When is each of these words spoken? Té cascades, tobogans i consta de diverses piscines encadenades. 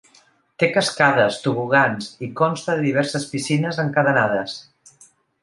Té 0.61 0.69
cascades, 0.77 1.37
tobogans 1.43 2.07
i 2.29 2.31
consta 2.41 2.79
de 2.81 2.87
diverses 2.87 3.29
piscines 3.35 3.79
encadenades. 3.87 4.59